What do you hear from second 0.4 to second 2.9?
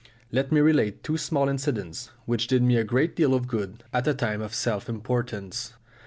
me relate two small incidents which did me a